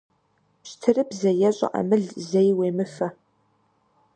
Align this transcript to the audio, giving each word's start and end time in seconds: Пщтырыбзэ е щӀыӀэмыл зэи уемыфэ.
Пщтырыбзэ 0.61 1.31
е 1.47 1.49
щӀыӀэмыл 1.57 2.03
зэи 2.27 2.51
уемыфэ. 2.57 3.07